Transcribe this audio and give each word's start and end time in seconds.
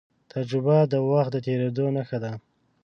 تجربه 0.33 0.77
د 0.93 0.93
وخت 1.09 1.31
د 1.33 1.37
تېرېدو 1.45 1.85
نښه 1.95 2.17
ده. 2.23 2.31